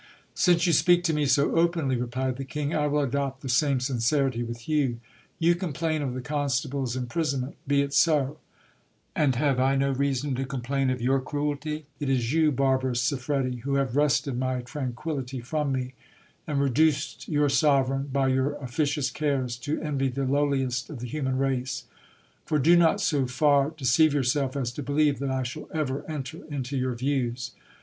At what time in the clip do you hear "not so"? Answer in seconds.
22.75-23.27